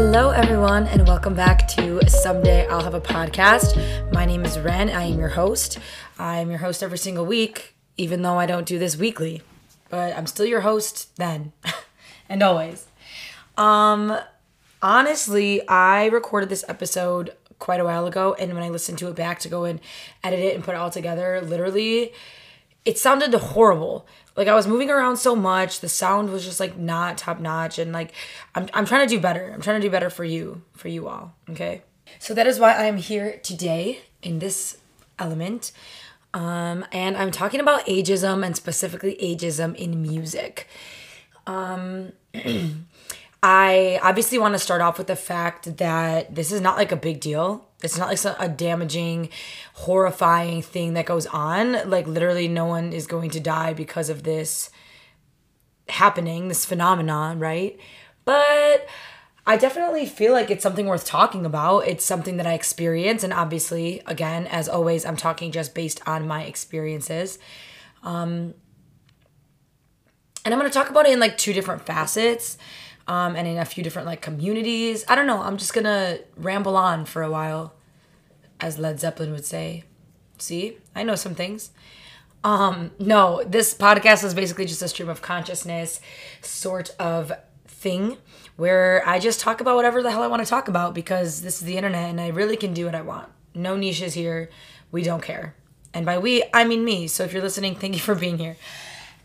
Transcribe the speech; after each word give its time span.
Hello, 0.00 0.30
everyone, 0.30 0.86
and 0.86 1.08
welcome 1.08 1.34
back 1.34 1.66
to 1.66 2.00
Someday 2.08 2.68
I'll 2.68 2.84
Have 2.84 2.94
a 2.94 3.00
Podcast. 3.00 4.12
My 4.12 4.24
name 4.24 4.44
is 4.44 4.56
Ren. 4.56 4.88
I 4.90 5.02
am 5.02 5.18
your 5.18 5.30
host. 5.30 5.76
I'm 6.20 6.50
your 6.50 6.60
host 6.60 6.84
every 6.84 6.98
single 6.98 7.26
week, 7.26 7.74
even 7.96 8.22
though 8.22 8.38
I 8.38 8.46
don't 8.46 8.64
do 8.64 8.78
this 8.78 8.96
weekly, 8.96 9.42
but 9.90 10.16
I'm 10.16 10.28
still 10.28 10.46
your 10.46 10.60
host 10.60 11.16
then 11.16 11.50
and 12.28 12.44
always. 12.44 12.86
Um, 13.56 14.16
honestly, 14.80 15.66
I 15.66 16.06
recorded 16.06 16.48
this 16.48 16.64
episode 16.68 17.32
quite 17.58 17.80
a 17.80 17.84
while 17.84 18.06
ago, 18.06 18.36
and 18.38 18.54
when 18.54 18.62
I 18.62 18.68
listened 18.68 18.98
to 18.98 19.08
it 19.08 19.16
back 19.16 19.40
to 19.40 19.48
go 19.48 19.64
and 19.64 19.80
edit 20.22 20.38
it 20.38 20.54
and 20.54 20.62
put 20.62 20.76
it 20.76 20.78
all 20.78 20.90
together, 20.90 21.40
literally, 21.42 22.12
it 22.84 22.98
sounded 22.98 23.34
horrible. 23.34 24.06
Like 24.38 24.46
I 24.46 24.54
was 24.54 24.68
moving 24.68 24.88
around 24.88 25.16
so 25.16 25.34
much, 25.34 25.80
the 25.80 25.88
sound 25.88 26.30
was 26.30 26.44
just 26.44 26.60
like 26.60 26.78
not 26.78 27.18
top 27.18 27.40
notch, 27.40 27.80
and 27.80 27.92
like 27.92 28.12
I'm 28.54 28.68
I'm 28.72 28.86
trying 28.86 29.06
to 29.06 29.12
do 29.12 29.20
better. 29.20 29.50
I'm 29.52 29.60
trying 29.60 29.80
to 29.80 29.86
do 29.86 29.90
better 29.90 30.10
for 30.10 30.24
you, 30.24 30.62
for 30.74 30.86
you 30.86 31.08
all. 31.08 31.34
Okay, 31.50 31.82
so 32.20 32.34
that 32.34 32.46
is 32.46 32.60
why 32.60 32.72
I 32.72 32.84
am 32.84 32.98
here 32.98 33.40
today 33.42 33.98
in 34.22 34.38
this 34.38 34.78
element. 35.18 35.72
Um, 36.34 36.86
and 36.92 37.16
I'm 37.16 37.32
talking 37.32 37.58
about 37.58 37.84
ageism 37.86 38.46
and 38.46 38.54
specifically 38.54 39.18
ageism 39.20 39.74
in 39.74 40.02
music. 40.02 40.68
Um, 41.48 42.12
I 43.42 43.98
obviously 44.04 44.38
want 44.38 44.54
to 44.54 44.60
start 44.60 44.80
off 44.80 44.98
with 44.98 45.08
the 45.08 45.16
fact 45.16 45.78
that 45.78 46.32
this 46.32 46.52
is 46.52 46.60
not 46.60 46.76
like 46.76 46.92
a 46.92 46.96
big 46.96 47.18
deal. 47.18 47.67
It's 47.82 47.96
not 47.96 48.08
like 48.08 48.36
a 48.40 48.48
damaging, 48.48 49.28
horrifying 49.74 50.62
thing 50.62 50.94
that 50.94 51.06
goes 51.06 51.26
on. 51.26 51.88
Like, 51.88 52.08
literally, 52.08 52.48
no 52.48 52.66
one 52.66 52.92
is 52.92 53.06
going 53.06 53.30
to 53.30 53.40
die 53.40 53.72
because 53.72 54.08
of 54.10 54.24
this 54.24 54.70
happening, 55.88 56.48
this 56.48 56.64
phenomenon, 56.64 57.38
right? 57.38 57.78
But 58.24 58.86
I 59.46 59.56
definitely 59.56 60.06
feel 60.06 60.32
like 60.32 60.50
it's 60.50 60.62
something 60.62 60.86
worth 60.86 61.06
talking 61.06 61.46
about. 61.46 61.86
It's 61.86 62.04
something 62.04 62.36
that 62.36 62.46
I 62.46 62.54
experience. 62.54 63.22
And 63.22 63.32
obviously, 63.32 64.02
again, 64.06 64.46
as 64.48 64.68
always, 64.68 65.06
I'm 65.06 65.16
talking 65.16 65.52
just 65.52 65.74
based 65.74 66.06
on 66.06 66.26
my 66.26 66.44
experiences. 66.44 67.38
Um, 68.02 68.54
and 70.44 70.52
I'm 70.52 70.58
going 70.58 70.70
to 70.70 70.78
talk 70.78 70.90
about 70.90 71.06
it 71.06 71.12
in 71.12 71.20
like 71.20 71.38
two 71.38 71.52
different 71.52 71.86
facets 71.86 72.58
um, 73.08 73.34
and 73.34 73.48
in 73.48 73.58
a 73.58 73.64
few 73.64 73.82
different 73.82 74.06
like 74.06 74.20
communities. 74.20 75.04
I 75.08 75.14
don't 75.14 75.26
know. 75.26 75.40
I'm 75.42 75.56
just 75.56 75.74
gonna 75.74 76.18
ramble 76.36 76.76
on 76.76 77.06
for 77.06 77.22
a 77.22 77.30
while, 77.30 77.74
as 78.60 78.78
Led 78.78 79.00
Zeppelin 79.00 79.32
would 79.32 79.46
say. 79.46 79.84
See, 80.38 80.78
I 80.94 81.02
know 81.02 81.16
some 81.16 81.34
things. 81.34 81.70
Um, 82.44 82.92
no, 83.00 83.42
this 83.44 83.74
podcast 83.74 84.22
is 84.22 84.34
basically 84.34 84.66
just 84.66 84.82
a 84.82 84.88
stream 84.88 85.08
of 85.08 85.22
consciousness 85.22 86.00
sort 86.40 86.94
of 87.00 87.32
thing 87.66 88.18
where 88.56 89.02
I 89.06 89.18
just 89.18 89.40
talk 89.40 89.60
about 89.60 89.76
whatever 89.76 90.02
the 90.02 90.10
hell 90.10 90.22
I 90.22 90.28
want 90.28 90.44
to 90.44 90.48
talk 90.48 90.68
about 90.68 90.94
because 90.94 91.42
this 91.42 91.60
is 91.60 91.66
the 91.66 91.76
internet 91.76 92.10
and 92.10 92.20
I 92.20 92.28
really 92.28 92.56
can 92.56 92.74
do 92.74 92.84
what 92.84 92.94
I 92.94 93.02
want. 93.02 93.28
No 93.54 93.76
niches 93.76 94.14
here. 94.14 94.50
We 94.92 95.02
don't 95.02 95.22
care. 95.22 95.54
And 95.92 96.06
by 96.06 96.18
we, 96.18 96.44
I 96.52 96.64
mean 96.64 96.84
me. 96.84 97.08
So 97.08 97.24
if 97.24 97.32
you're 97.32 97.42
listening, 97.42 97.74
thank 97.74 97.94
you 97.94 98.00
for 98.00 98.14
being 98.14 98.38
here. 98.38 98.56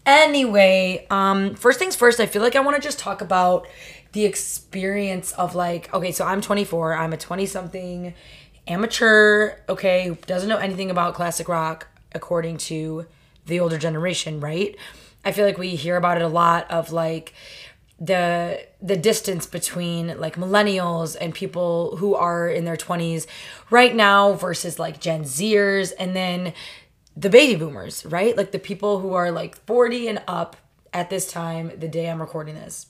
Anyway, 0.05 1.07
um, 1.09 1.55
first 1.55 1.79
things 1.79 1.95
first, 1.95 2.19
I 2.19 2.25
feel 2.25 2.41
like 2.41 2.55
I 2.55 2.59
want 2.59 2.75
to 2.75 2.81
just 2.81 2.99
talk 2.99 3.21
about 3.21 3.67
the 4.11 4.25
experience 4.25 5.31
of 5.33 5.55
like, 5.55 5.93
okay, 5.93 6.11
so 6.11 6.25
I'm 6.25 6.41
24, 6.41 6.93
I'm 6.93 7.13
a 7.13 7.17
20 7.17 7.45
something 7.45 8.13
amateur, 8.67 9.55
okay, 9.69 10.17
doesn't 10.27 10.49
know 10.49 10.57
anything 10.57 10.91
about 10.91 11.13
classic 11.13 11.47
rock 11.47 11.87
according 12.13 12.57
to 12.57 13.05
the 13.45 13.59
older 13.59 13.77
generation, 13.77 14.39
right? 14.39 14.75
I 15.25 15.31
feel 15.31 15.45
like 15.45 15.57
we 15.57 15.75
hear 15.75 15.95
about 15.95 16.17
it 16.17 16.23
a 16.23 16.27
lot 16.27 16.69
of 16.69 16.91
like 16.91 17.33
the 17.99 18.65
the 18.81 18.97
distance 18.97 19.45
between 19.45 20.19
like 20.19 20.35
millennials 20.35 21.15
and 21.19 21.33
people 21.33 21.95
who 21.97 22.15
are 22.15 22.49
in 22.49 22.65
their 22.65 22.75
20s 22.75 23.25
right 23.69 23.95
now 23.95 24.33
versus 24.33 24.79
like 24.79 24.99
Gen 24.99 25.23
Zers 25.23 25.93
and 25.97 26.15
then 26.15 26.53
the 27.15 27.29
baby 27.29 27.55
boomers, 27.55 28.05
right? 28.05 28.35
Like 28.35 28.51
the 28.51 28.59
people 28.59 28.99
who 28.99 29.13
are 29.13 29.31
like 29.31 29.55
40 29.65 30.07
and 30.07 30.21
up 30.27 30.57
at 30.91 31.09
this 31.09 31.31
time, 31.31 31.71
the 31.77 31.87
day 31.87 32.09
I'm 32.09 32.21
recording 32.21 32.55
this. 32.55 32.87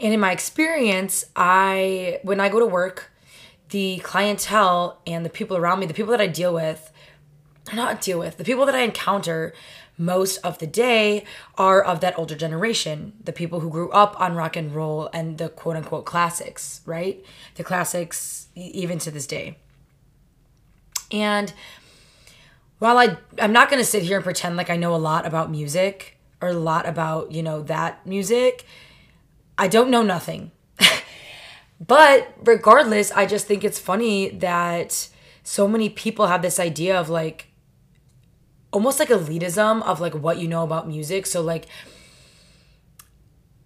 And 0.00 0.12
in 0.12 0.20
my 0.20 0.32
experience, 0.32 1.24
I 1.36 2.18
when 2.22 2.40
I 2.40 2.48
go 2.48 2.58
to 2.58 2.66
work, 2.66 3.12
the 3.70 3.98
clientele 3.98 5.00
and 5.06 5.24
the 5.24 5.30
people 5.30 5.56
around 5.56 5.80
me, 5.80 5.86
the 5.86 5.94
people 5.94 6.10
that 6.10 6.20
I 6.20 6.26
deal 6.26 6.52
with, 6.52 6.92
not 7.72 8.00
deal 8.00 8.18
with, 8.18 8.36
the 8.36 8.44
people 8.44 8.66
that 8.66 8.74
I 8.74 8.80
encounter 8.80 9.54
most 9.96 10.38
of 10.38 10.58
the 10.58 10.66
day 10.66 11.24
are 11.56 11.80
of 11.80 12.00
that 12.00 12.18
older 12.18 12.34
generation, 12.34 13.12
the 13.22 13.32
people 13.32 13.60
who 13.60 13.70
grew 13.70 13.90
up 13.90 14.20
on 14.20 14.34
rock 14.34 14.56
and 14.56 14.74
roll 14.74 15.08
and 15.12 15.38
the 15.38 15.48
quote 15.48 15.76
unquote 15.76 16.04
classics, 16.04 16.80
right? 16.84 17.24
The 17.54 17.64
classics 17.64 18.48
even 18.56 18.98
to 19.00 19.10
this 19.10 19.26
day. 19.26 19.58
And 21.12 21.52
while 22.84 22.98
I 22.98 23.16
I'm 23.40 23.54
not 23.54 23.70
going 23.70 23.80
to 23.80 23.86
sit 23.86 24.02
here 24.02 24.18
and 24.18 24.24
pretend 24.24 24.58
like 24.58 24.68
I 24.68 24.76
know 24.76 24.94
a 24.94 25.00
lot 25.00 25.24
about 25.24 25.50
music 25.50 26.18
or 26.42 26.48
a 26.48 26.52
lot 26.52 26.86
about, 26.86 27.32
you 27.32 27.42
know, 27.42 27.62
that 27.62 28.06
music, 28.06 28.66
I 29.56 29.68
don't 29.68 29.88
know 29.90 30.02
nothing. 30.02 30.50
but 31.80 32.34
regardless, 32.44 33.10
I 33.12 33.24
just 33.24 33.46
think 33.46 33.64
it's 33.64 33.78
funny 33.78 34.28
that 34.28 35.08
so 35.42 35.66
many 35.66 35.88
people 35.88 36.26
have 36.26 36.42
this 36.42 36.60
idea 36.60 37.00
of 37.00 37.08
like 37.08 37.46
almost 38.70 38.98
like 38.98 39.08
elitism 39.08 39.82
of 39.84 39.98
like 40.02 40.12
what 40.12 40.36
you 40.36 40.46
know 40.46 40.62
about 40.62 40.86
music. 40.86 41.24
So 41.24 41.40
like 41.40 41.64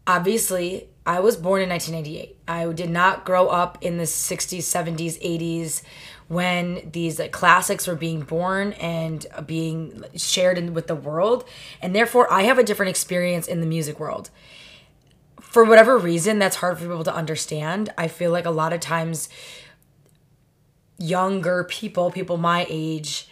obviously 0.07 0.91
I 1.05 1.19
was 1.19 1.37
born 1.37 1.63
in 1.63 1.71
1998. 1.71 2.37
I 2.47 2.73
did 2.73 2.91
not 2.91 3.25
grow 3.25 3.49
up 3.49 3.79
in 3.81 3.97
the 3.97 4.05
60s, 4.05 4.59
70s, 4.59 5.21
80s 5.21 5.83
when 6.29 6.91
these 6.93 7.19
like 7.19 7.33
classics 7.33 7.87
were 7.87 7.95
being 7.95 8.21
born 8.21 8.75
and 8.75 9.27
being 9.47 10.05
shared 10.15 10.59
in, 10.59 10.75
with 10.75 10.87
the 10.87 10.95
world. 10.95 11.45
And 11.83 11.95
therefore 11.95 12.31
i 12.33 12.43
have 12.43 12.59
a 12.59 12.63
different 12.63 12.91
experience 12.91 13.49
in 13.49 13.61
the 13.61 13.67
music 13.67 13.99
world. 13.99 14.31
For 15.41 15.65
whatever 15.65 15.97
reason 15.97 16.39
that's 16.39 16.57
hard 16.57 16.79
for 16.79 16.85
people 16.85 17.05
to 17.05 17.15
understand. 17.15 17.93
I 17.97 18.09
feel 18.09 18.31
like 18.31 18.45
a 18.45 18.51
lot 18.51 18.75
of 18.75 18.81
times 18.81 19.31
younger 20.99 21.65
people 21.65 22.11
people 22.11 22.37
my 22.37 22.67
age 22.69 23.29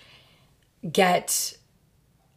get 0.91 1.57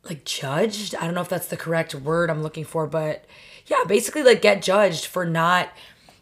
like 0.04 0.26
judged. 0.26 0.96
I 0.96 1.06
don't 1.06 1.14
know 1.14 1.22
if 1.22 1.30
that's 1.30 1.48
the 1.48 1.58
correct 1.58 1.94
word 1.96 2.30
i'm 2.30 2.42
looking 2.42 2.66
for 2.66 2.88
but 2.88 3.26
yeah 3.68 3.84
basically 3.88 4.24
like 4.24 4.42
get 4.42 4.64
judged 4.64 5.06
for 5.06 5.24
not 5.24 5.70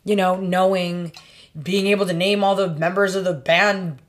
you 0.04 0.16
know 0.16 0.36
knowing 0.36 1.14
being 1.60 1.88
able 1.88 2.06
to 2.06 2.14
name 2.14 2.44
all 2.44 2.54
the 2.54 2.68
members 2.68 3.16
of 3.16 3.24
the 3.24 3.34
band 3.34 4.00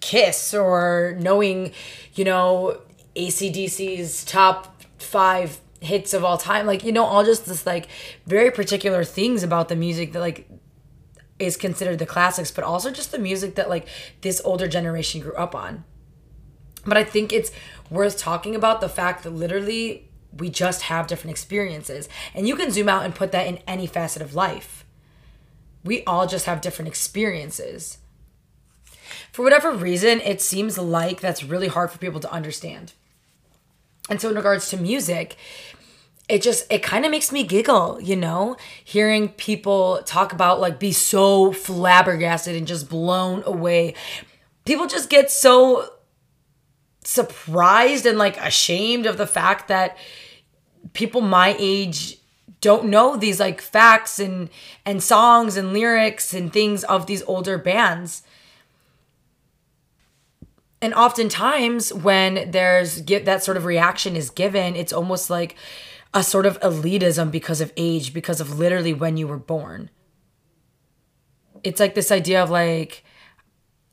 Kiss 0.00 0.54
or 0.54 1.16
knowing, 1.20 1.72
you 2.14 2.24
know, 2.24 2.80
ACDC's 3.16 4.24
top 4.24 4.82
five 4.98 5.60
hits 5.80 6.14
of 6.14 6.24
all 6.24 6.38
time. 6.38 6.66
Like, 6.66 6.84
you 6.84 6.92
know, 6.92 7.04
all 7.04 7.24
just 7.24 7.46
this 7.46 7.66
like 7.66 7.88
very 8.26 8.50
particular 8.50 9.04
things 9.04 9.42
about 9.42 9.68
the 9.68 9.76
music 9.76 10.12
that 10.12 10.20
like 10.20 10.48
is 11.38 11.56
considered 11.56 11.98
the 11.98 12.06
classics, 12.06 12.50
but 12.50 12.64
also 12.64 12.90
just 12.90 13.12
the 13.12 13.18
music 13.18 13.54
that 13.54 13.68
like 13.68 13.88
this 14.20 14.40
older 14.44 14.68
generation 14.68 15.20
grew 15.20 15.34
up 15.34 15.54
on. 15.54 15.84
But 16.84 16.96
I 16.96 17.04
think 17.04 17.32
it's 17.32 17.50
worth 17.90 18.18
talking 18.18 18.54
about 18.54 18.80
the 18.80 18.88
fact 18.88 19.24
that 19.24 19.30
literally 19.30 20.08
we 20.36 20.48
just 20.48 20.82
have 20.82 21.06
different 21.06 21.32
experiences. 21.32 22.08
And 22.34 22.46
you 22.46 22.56
can 22.56 22.70
zoom 22.70 22.88
out 22.88 23.04
and 23.04 23.14
put 23.14 23.32
that 23.32 23.46
in 23.46 23.58
any 23.66 23.86
facet 23.86 24.22
of 24.22 24.34
life. 24.34 24.84
We 25.82 26.04
all 26.04 26.26
just 26.26 26.46
have 26.46 26.60
different 26.60 26.88
experiences 26.88 27.98
for 29.32 29.42
whatever 29.42 29.72
reason, 29.72 30.20
it 30.20 30.40
seems 30.40 30.78
like 30.78 31.20
that's 31.20 31.44
really 31.44 31.68
hard 31.68 31.90
for 31.90 31.98
people 31.98 32.20
to 32.20 32.32
understand. 32.32 32.92
And 34.08 34.20
so, 34.20 34.30
in 34.30 34.36
regards 34.36 34.68
to 34.70 34.76
music, 34.76 35.36
it 36.28 36.42
just 36.42 36.70
it 36.70 36.82
kind 36.82 37.04
of 37.04 37.10
makes 37.10 37.32
me 37.32 37.44
giggle, 37.44 38.00
you 38.00 38.16
know, 38.16 38.56
hearing 38.84 39.28
people 39.30 40.00
talk 40.04 40.32
about 40.32 40.60
like 40.60 40.78
be 40.78 40.92
so 40.92 41.52
flabbergasted 41.52 42.56
and 42.56 42.66
just 42.66 42.88
blown 42.88 43.42
away. 43.44 43.94
People 44.64 44.86
just 44.86 45.10
get 45.10 45.30
so 45.30 45.88
surprised 47.04 48.06
and 48.06 48.18
like 48.18 48.36
ashamed 48.38 49.06
of 49.06 49.16
the 49.16 49.26
fact 49.26 49.68
that 49.68 49.96
people 50.92 51.20
my 51.20 51.56
age 51.58 52.18
don't 52.60 52.84
know 52.86 53.16
these 53.16 53.40
like 53.40 53.60
facts 53.60 54.18
and 54.18 54.50
and 54.84 55.02
songs 55.02 55.56
and 55.56 55.72
lyrics 55.72 56.34
and 56.34 56.52
things 56.52 56.84
of 56.84 57.06
these 57.06 57.22
older 57.24 57.58
bands 57.58 58.22
and 60.82 60.94
oftentimes 60.94 61.92
when 61.92 62.50
there's 62.50 63.00
get 63.02 63.24
that 63.24 63.42
sort 63.42 63.56
of 63.56 63.64
reaction 63.64 64.16
is 64.16 64.30
given 64.30 64.76
it's 64.76 64.92
almost 64.92 65.30
like 65.30 65.56
a 66.12 66.22
sort 66.22 66.46
of 66.46 66.58
elitism 66.60 67.30
because 67.30 67.60
of 67.60 67.72
age 67.76 68.12
because 68.12 68.40
of 68.40 68.58
literally 68.58 68.92
when 68.92 69.16
you 69.16 69.28
were 69.28 69.38
born. 69.38 69.90
It's 71.62 71.78
like 71.78 71.94
this 71.94 72.10
idea 72.10 72.42
of 72.42 72.50
like 72.50 73.04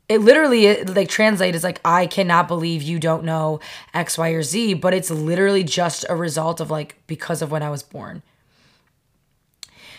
it 0.08 0.20
literally 0.20 0.82
like 0.84 1.08
translate 1.08 1.54
is 1.54 1.62
like 1.62 1.80
i 1.84 2.06
cannot 2.06 2.48
believe 2.48 2.82
you 2.82 2.98
don't 2.98 3.24
know 3.24 3.60
x 3.92 4.16
y 4.16 4.30
or 4.30 4.42
z 4.42 4.72
but 4.72 4.94
it's 4.94 5.10
literally 5.10 5.62
just 5.62 6.06
a 6.08 6.16
result 6.16 6.60
of 6.60 6.70
like 6.70 6.96
because 7.06 7.42
of 7.42 7.50
when 7.50 7.62
i 7.62 7.70
was 7.70 7.82
born. 7.82 8.22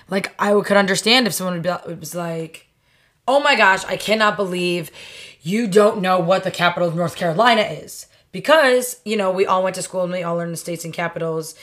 Like 0.10 0.34
I 0.40 0.60
could 0.62 0.78
understand 0.78 1.28
if 1.28 1.34
someone 1.34 1.62
would 1.62 1.64
be 1.64 1.94
was 1.96 2.16
like, 2.16 2.68
"Oh 3.28 3.40
my 3.40 3.56
gosh, 3.56 3.86
I 3.86 3.96
cannot 3.96 4.36
believe 4.36 4.90
you 5.42 5.68
don't 5.68 6.02
know 6.02 6.20
what 6.20 6.44
the 6.44 6.52
capital 6.52 6.88
of 6.88 6.96
North 6.96 7.16
Carolina 7.16 7.62
is." 7.62 8.08
Because, 8.32 9.02
you 9.06 9.18
know, 9.18 9.32
we 9.32 9.46
all 9.46 9.64
went 9.64 9.76
to 9.76 9.82
school 9.82 10.04
and 10.04 10.12
we 10.12 10.22
all 10.22 10.36
learned 10.36 10.54
the 10.54 10.58
states 10.58 10.86
and 10.86 10.94
capitals 10.94 11.56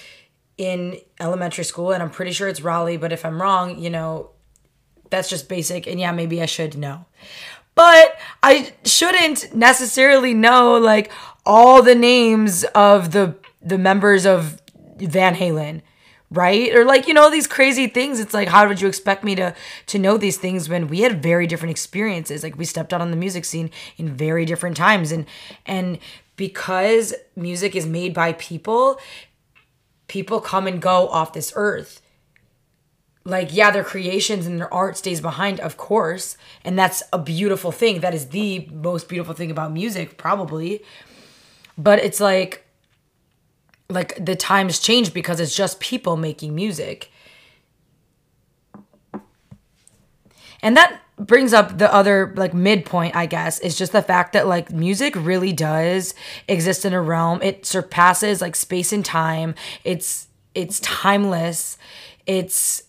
in 0.59 0.99
elementary 1.21 1.65
school 1.65 1.93
and 1.93 2.03
I'm 2.03 2.11
pretty 2.11 2.33
sure 2.33 2.49
it's 2.49 2.63
Raleigh, 2.63 2.97
but 2.97 3.13
if 3.13 3.25
I'm 3.25 3.41
wrong, 3.41 3.79
you 3.79 3.91
know, 3.91 4.31
that's 5.11 5.29
just 5.29 5.49
basic 5.49 5.87
and 5.87 6.01
yeah, 6.01 6.13
maybe 6.13 6.43
I 6.43 6.47
should 6.47 6.77
know. 6.77 7.07
But 7.75 8.17
I 8.43 8.73
shouldn't 8.85 9.55
necessarily 9.55 10.33
know 10.33 10.75
like 10.75 11.13
all 11.45 11.83
the 11.83 11.95
names 11.95 12.65
of 12.75 13.13
the 13.13 13.37
the 13.63 13.79
members 13.79 14.25
of 14.25 14.61
Van 14.97 15.35
Halen 15.35 15.83
right? 16.31 16.75
Or 16.75 16.85
like 16.85 17.07
you 17.07 17.15
know 17.15 17.31
these 17.31 17.47
crazy 17.47 17.87
things. 17.87 18.21
It's 18.21 18.35
like 18.35 18.49
how 18.49 18.67
would 18.67 18.81
you 18.81 18.89
expect 18.89 19.25
me 19.25 19.35
to 19.37 19.55
to 19.87 19.99
know 19.99 20.17
these 20.17 20.39
things 20.39 20.69
when 20.69 20.89
we 20.89 21.01
had 21.01 21.23
very 21.23 21.47
different 21.47 21.71
experiences? 21.71 22.43
Like 22.43 22.59
we 22.59 22.65
stepped 22.65 22.93
out 22.93 23.01
on 23.01 23.11
the 23.11 23.17
music 23.17 23.45
scene 23.45 23.71
in 23.97 24.15
very 24.15 24.45
different 24.45 24.77
times. 24.77 25.13
And 25.13 25.27
and 25.65 25.99
because 26.37 27.15
music 27.35 27.75
is 27.75 27.87
made 27.87 28.13
by 28.13 28.33
people 28.35 28.99
people 30.09 30.41
come 30.41 30.67
and 30.67 30.81
go 30.81 31.09
off 31.09 31.33
this 31.33 31.53
earth. 31.57 32.01
Like 33.25 33.53
yeah 33.53 33.71
their 33.71 33.85
creations 33.85 34.47
and 34.47 34.61
their 34.61 34.73
art 34.73 34.97
stays 34.97 35.21
behind 35.21 35.61
of 35.61 35.77
course. 35.77 36.37
And 36.65 36.79
that's 36.79 37.03
a 37.13 37.19
beautiful 37.19 37.71
thing. 37.73 38.01
That 38.01 38.15
is 38.15 38.29
the 38.29 38.69
most 38.73 39.09
beautiful 39.09 39.35
thing 39.35 39.51
about 39.51 39.73
music 39.73 40.17
probably. 40.17 40.83
But 41.79 42.01
it's 42.01 42.21
like 42.21 42.66
like 43.89 44.25
the 44.25 44.37
times 44.37 44.79
change 44.79 45.13
because 45.15 45.41
it's 45.41 45.55
just 45.55 45.81
people 45.81 46.17
making 46.17 46.55
music. 46.55 47.11
And 50.63 50.77
that 50.77 51.01
brings 51.17 51.53
up 51.53 51.79
the 51.79 51.93
other 51.93 52.33
like 52.37 52.53
midpoint, 52.53 53.17
I 53.17 53.27
guess, 53.27 53.59
is 53.61 53.77
just 53.79 53.93
the 53.93 54.03
fact 54.03 54.33
that 54.33 54.47
like 54.47 54.71
music 54.71 55.15
really 55.17 55.53
does 55.53 56.15
exist 56.49 56.85
in 56.85 56.93
a 56.93 57.01
realm. 57.01 57.41
It 57.43 57.65
surpasses 57.65 58.41
like 58.41 58.57
space 58.57 58.93
and 58.93 59.05
time. 59.05 59.55
It's 59.85 60.29
it's 60.55 60.81
timeless. 60.81 61.79
It's 62.27 62.83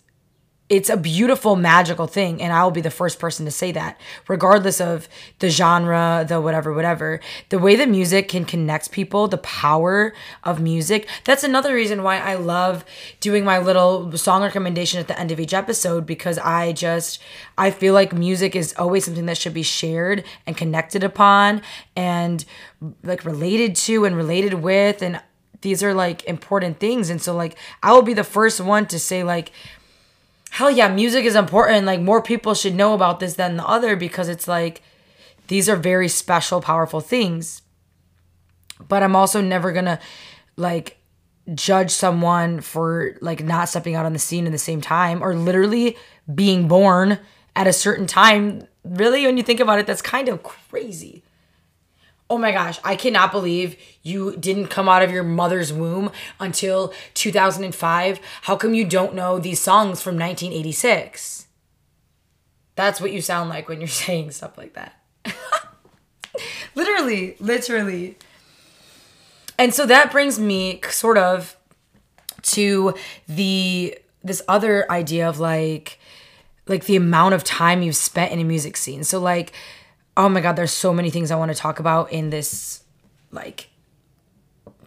it's 0.70 0.90
a 0.90 0.98
beautiful 0.98 1.56
magical 1.56 2.08
thing 2.08 2.42
and 2.42 2.52
i 2.52 2.64
will 2.64 2.72
be 2.72 2.82
the 2.82 2.92
first 2.92 3.20
person 3.20 3.46
to 3.46 3.52
say 3.52 3.72
that 3.72 4.00
regardless 4.28 4.82
of 4.82 5.08
the 5.40 5.50
genre 5.50 6.26
the 6.28 6.42
whatever 6.42 6.74
whatever. 6.74 7.20
The 7.50 7.60
way 7.60 7.76
that 7.78 7.90
music 7.90 8.28
can 8.28 8.44
connect 8.46 8.92
people 8.92 9.28
the 9.28 9.38
power 9.38 10.14
of 10.44 10.60
music 10.60 11.08
that's 11.24 11.44
another 11.44 11.74
reason 11.74 12.04
why 12.04 12.20
i 12.20 12.36
love 12.36 12.84
doing 13.20 13.46
my 13.46 13.58
little 13.58 14.16
song 14.18 14.42
recommendation 14.42 15.00
at 15.00 15.08
the 15.08 15.18
end 15.20 15.32
of 15.32 15.40
each 15.40 15.54
episode 15.54 16.06
because 16.06 16.38
i 16.40 16.74
just 16.74 17.22
i 17.58 17.72
feel 17.72 17.94
like 17.94 18.14
music 18.14 18.56
is 18.56 18.74
always 18.78 19.06
something 19.06 19.26
that 19.26 19.38
should 19.38 19.54
be 19.54 19.64
shared 19.64 20.24
and 20.46 20.58
connected 20.58 21.04
upon 21.04 21.62
and 21.96 22.46
like 23.04 23.24
related 23.24 23.76
to 23.76 24.06
and 24.06 24.16
related 24.16 24.56
with 24.56 25.02
and 25.02 25.22
these 25.62 25.82
are 25.82 25.94
like 25.94 26.24
important 26.26 26.80
things 26.80 27.10
and 27.10 27.22
so 27.22 27.36
like 27.36 27.58
i 27.82 27.92
will 27.92 28.02
be 28.02 28.14
the 28.14 28.24
first 28.24 28.60
one 28.60 28.86
to 28.86 29.00
say 29.00 29.24
like 29.24 29.52
hell 30.52 30.72
yeah, 30.72 30.88
music 30.88 31.26
is 31.26 31.36
important. 31.36 31.86
Like 31.86 32.02
more 32.02 32.22
people 32.22 32.54
should 32.54 32.76
know 32.76 32.94
about 32.94 33.20
this 33.20 33.36
than 33.36 33.58
the 33.58 33.68
other 33.68 33.96
because 33.96 34.30
it's 34.30 34.48
like 34.48 34.82
these 35.48 35.70
are 35.70 35.76
very 35.76 36.08
special, 36.08 36.62
powerful 36.62 37.02
things. 37.02 37.62
But 38.88 39.04
I'm 39.04 39.16
also 39.16 39.42
never 39.42 39.72
gonna 39.72 40.00
like 40.56 40.98
judge 41.54 41.92
someone 41.92 42.60
for 42.62 43.18
like 43.22 43.44
not 43.44 43.70
stepping 43.70 43.96
out 43.96 44.06
on 44.06 44.14
the 44.14 44.20
scene 44.20 44.46
in 44.46 44.52
the 44.52 44.58
same 44.58 44.82
time 44.82 45.24
or 45.24 45.36
literally 45.36 45.96
being 46.34 46.68
born 46.68 47.20
at 47.56 47.68
a 47.68 47.74
certain 47.74 48.08
time. 48.08 48.68
Really, 48.84 49.26
when 49.26 49.38
you 49.38 49.44
think 49.44 49.60
about 49.60 49.80
it, 49.80 49.88
that's 49.88 50.02
kind 50.02 50.30
of 50.30 50.44
crazy 50.44 51.24
oh 52.30 52.38
my 52.38 52.52
gosh, 52.52 52.80
I 52.84 52.96
cannot 52.96 53.32
believe 53.32 53.78
you 54.04 54.36
didn't 54.36 54.68
come 54.68 54.90
out 54.90 55.02
of 55.02 55.12
your 55.12 55.24
mother's 55.24 55.72
womb 55.72 56.12
until 56.40 56.94
2005. 57.14 58.20
How 58.44 58.56
come 58.56 58.74
you 58.74 58.86
don't 58.86 59.14
know 59.16 59.40
these 59.40 59.62
songs 59.62 60.02
from 60.02 60.16
1986? 60.16 61.48
That's 62.76 63.00
what 63.02 63.12
you 63.12 63.22
sound 63.22 63.50
like 63.50 63.70
when 63.70 63.80
you're 63.80 63.88
saying 63.88 64.32
stuff 64.32 64.58
like 64.58 64.74
that. 64.74 65.02
literally, 66.76 67.36
literally. 67.40 68.18
And 69.58 69.74
so 69.74 69.86
that 69.86 70.12
brings 70.12 70.38
me 70.40 70.82
sort 70.90 71.18
of 71.18 71.56
to 72.44 72.94
the 73.28 73.98
this 74.24 74.42
other 74.48 74.90
idea 74.92 75.28
of 75.28 75.40
like 75.40 76.00
like 76.68 76.86
the 76.86 76.96
amount 76.96 77.34
of 77.34 77.44
time 77.44 77.82
you've 77.82 77.96
spent 77.96 78.32
in 78.32 78.40
a 78.40 78.44
music 78.44 78.78
scene. 78.78 79.04
So 79.04 79.20
like 79.20 79.54
oh 80.18 80.28
my 80.28 80.42
god 80.42 80.58
there's 80.58 80.72
so 80.72 80.94
many 80.94 81.10
things 81.10 81.32
i 81.32 81.36
want 81.36 81.50
to 81.50 81.58
talk 81.58 81.80
about 81.80 82.12
in 82.12 82.30
this 82.30 82.84
like 83.32 83.70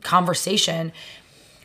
conversation. 0.02 0.92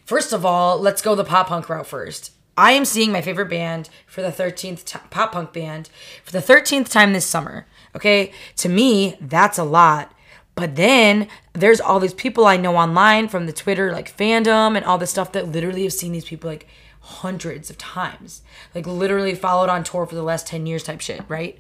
First 0.06 0.34
of 0.34 0.46
all 0.46 0.80
let's 0.80 1.02
go 1.02 1.16
the 1.16 1.24
pop 1.24 1.48
punk 1.48 1.70
route 1.70 1.88
first. 1.88 2.32
I 2.58 2.72
am 2.72 2.86
seeing 2.86 3.12
my 3.12 3.22
favorite 3.22 3.50
band 3.50 3.90
for 4.08 4.22
the 4.22 4.32
13th 4.32 4.86
t- 4.86 5.00
pop 5.10 5.34
punk 5.34 5.52
band 5.52 5.90
for 6.24 6.32
the 6.32 6.40
13th 6.40 6.90
time 6.90 7.14
this 7.14 7.26
summer 7.26 7.66
okay? 7.96 8.32
To 8.58 8.70
me 8.70 9.18
that's 9.22 9.58
a 9.58 9.64
lot. 9.64 10.12
But 10.56 10.76
then 10.76 11.28
there's 11.54 11.82
all 11.82 12.00
these 12.00 12.14
people 12.14 12.46
i 12.46 12.58
know 12.58 12.78
online 12.78 13.28
from 13.28 13.46
the 13.46 13.54
twitter 13.54 13.92
like 13.92 14.16
fandom 14.16 14.76
and 14.76 14.86
all 14.86 14.98
this 14.98 15.12
stuff 15.12 15.32
that 15.34 15.50
literally 15.50 15.84
have 15.84 15.94
seen 15.94 16.12
these 16.12 16.26
people 16.26 16.50
like 16.50 16.68
hundreds 17.02 17.70
of 17.70 17.78
times. 17.78 18.42
Like 18.74 18.88
literally 18.88 19.36
followed 19.36 19.70
on 19.70 19.84
tour 19.84 20.06
for 20.06 20.16
the 20.16 20.24
last 20.24 20.48
10 20.48 20.66
years 20.66 20.84
type 20.84 21.02
shit 21.02 21.24
right 21.28 21.58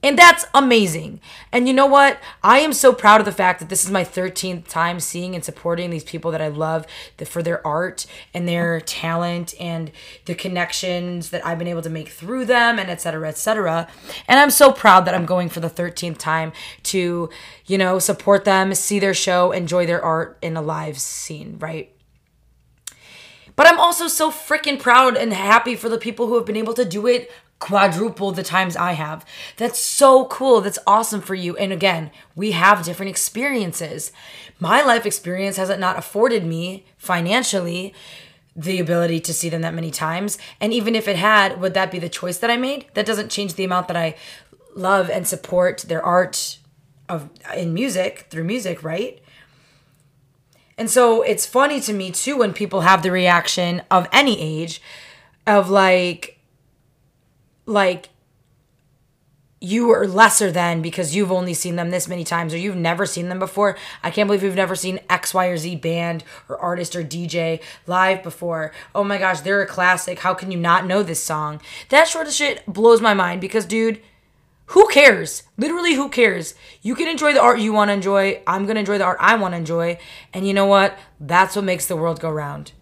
and 0.00 0.16
that's 0.16 0.46
amazing. 0.54 1.20
And 1.50 1.66
you 1.66 1.74
know 1.74 1.86
what? 1.86 2.20
I 2.42 2.60
am 2.60 2.72
so 2.72 2.92
proud 2.92 3.20
of 3.20 3.24
the 3.24 3.32
fact 3.32 3.58
that 3.58 3.68
this 3.68 3.84
is 3.84 3.90
my 3.90 4.04
13th 4.04 4.68
time 4.68 5.00
seeing 5.00 5.34
and 5.34 5.44
supporting 5.44 5.90
these 5.90 6.04
people 6.04 6.30
that 6.30 6.40
I 6.40 6.48
love 6.48 6.86
for 7.26 7.42
their 7.42 7.66
art 7.66 8.06
and 8.32 8.46
their 8.46 8.80
talent 8.80 9.54
and 9.60 9.90
the 10.26 10.36
connections 10.36 11.30
that 11.30 11.44
I've 11.44 11.58
been 11.58 11.66
able 11.66 11.82
to 11.82 11.90
make 11.90 12.10
through 12.10 12.44
them 12.44 12.78
and 12.78 12.88
et 12.88 13.00
cetera, 13.00 13.28
et 13.28 13.38
cetera. 13.38 13.88
And 14.28 14.38
I'm 14.38 14.50
so 14.50 14.70
proud 14.70 15.04
that 15.06 15.16
I'm 15.16 15.26
going 15.26 15.48
for 15.48 15.58
the 15.58 15.70
13th 15.70 16.18
time 16.18 16.52
to, 16.84 17.28
you 17.66 17.78
know, 17.78 17.98
support 17.98 18.44
them, 18.44 18.74
see 18.74 19.00
their 19.00 19.14
show, 19.14 19.50
enjoy 19.50 19.84
their 19.84 20.02
art 20.04 20.38
in 20.42 20.56
a 20.56 20.62
live 20.62 21.00
scene, 21.00 21.56
right? 21.58 21.92
But 23.56 23.66
I'm 23.66 23.80
also 23.80 24.06
so 24.06 24.30
freaking 24.30 24.78
proud 24.78 25.16
and 25.16 25.32
happy 25.32 25.74
for 25.74 25.88
the 25.88 25.98
people 25.98 26.28
who 26.28 26.36
have 26.36 26.46
been 26.46 26.56
able 26.56 26.74
to 26.74 26.84
do 26.84 27.08
it 27.08 27.28
quadruple 27.58 28.32
the 28.32 28.42
times 28.42 28.76
I 28.76 28.92
have. 28.92 29.24
That's 29.56 29.78
so 29.78 30.26
cool. 30.26 30.60
That's 30.60 30.78
awesome 30.86 31.20
for 31.20 31.34
you. 31.34 31.56
And 31.56 31.72
again, 31.72 32.10
we 32.36 32.52
have 32.52 32.84
different 32.84 33.10
experiences. 33.10 34.12
My 34.60 34.82
life 34.82 35.06
experience 35.06 35.56
hasn't 35.56 35.80
not 35.80 35.98
afforded 35.98 36.44
me 36.44 36.84
financially 36.96 37.94
the 38.54 38.80
ability 38.80 39.20
to 39.20 39.32
see 39.32 39.48
them 39.48 39.62
that 39.62 39.74
many 39.74 39.90
times. 39.90 40.36
And 40.60 40.72
even 40.72 40.94
if 40.96 41.06
it 41.06 41.16
had, 41.16 41.60
would 41.60 41.74
that 41.74 41.90
be 41.90 41.98
the 41.98 42.08
choice 42.08 42.38
that 42.38 42.50
I 42.50 42.56
made? 42.56 42.86
That 42.94 43.06
doesn't 43.06 43.30
change 43.30 43.54
the 43.54 43.64
amount 43.64 43.88
that 43.88 43.96
I 43.96 44.16
love 44.74 45.10
and 45.10 45.26
support 45.26 45.84
their 45.88 46.02
art 46.02 46.58
of 47.08 47.30
in 47.56 47.72
music 47.72 48.26
through 48.30 48.44
music, 48.44 48.82
right? 48.82 49.20
And 50.76 50.90
so 50.90 51.22
it's 51.22 51.46
funny 51.46 51.80
to 51.80 51.92
me 51.92 52.10
too 52.10 52.38
when 52.38 52.52
people 52.52 52.82
have 52.82 53.02
the 53.02 53.10
reaction 53.10 53.82
of 53.90 54.08
any 54.12 54.40
age 54.40 54.80
of 55.46 55.70
like 55.70 56.37
like 57.68 58.08
you 59.60 59.90
are 59.90 60.06
lesser 60.06 60.52
than 60.52 60.80
because 60.80 61.14
you've 61.14 61.32
only 61.32 61.52
seen 61.52 61.76
them 61.76 61.90
this 61.90 62.08
many 62.08 62.24
times 62.24 62.54
or 62.54 62.58
you've 62.58 62.76
never 62.76 63.04
seen 63.04 63.28
them 63.28 63.38
before. 63.38 63.76
I 64.02 64.10
can't 64.10 64.28
believe 64.28 64.42
you've 64.42 64.54
never 64.54 64.76
seen 64.76 65.00
X, 65.10 65.34
Y, 65.34 65.46
or 65.46 65.56
Z 65.56 65.76
band 65.76 66.24
or 66.48 66.58
artist 66.58 66.94
or 66.94 67.02
DJ 67.02 67.60
live 67.86 68.22
before. 68.22 68.72
Oh 68.94 69.04
my 69.04 69.18
gosh, 69.18 69.40
they're 69.40 69.62
a 69.62 69.66
classic. 69.66 70.20
How 70.20 70.32
can 70.32 70.50
you 70.50 70.58
not 70.58 70.86
know 70.86 71.02
this 71.02 71.22
song? 71.22 71.60
That 71.88 72.08
sort 72.08 72.26
of 72.26 72.32
shit 72.32 72.64
blows 72.66 73.00
my 73.00 73.14
mind 73.14 73.40
because, 73.40 73.66
dude, 73.66 74.00
who 74.66 74.86
cares? 74.88 75.42
Literally, 75.56 75.94
who 75.94 76.08
cares? 76.08 76.54
You 76.82 76.94
can 76.94 77.08
enjoy 77.08 77.32
the 77.32 77.42
art 77.42 77.58
you 77.58 77.72
want 77.72 77.88
to 77.88 77.94
enjoy. 77.94 78.42
I'm 78.46 78.64
going 78.64 78.74
to 78.74 78.80
enjoy 78.80 78.98
the 78.98 79.04
art 79.04 79.18
I 79.20 79.34
want 79.36 79.52
to 79.52 79.58
enjoy. 79.58 79.98
And 80.32 80.46
you 80.46 80.54
know 80.54 80.66
what? 80.66 80.96
That's 81.18 81.56
what 81.56 81.64
makes 81.64 81.86
the 81.86 81.96
world 81.96 82.20
go 82.20 82.30
round. 82.30 82.72